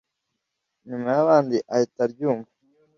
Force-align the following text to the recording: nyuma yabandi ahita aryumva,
nyuma 0.87 1.09
yabandi 1.17 1.57
ahita 1.73 1.99
aryumva, 2.07 2.51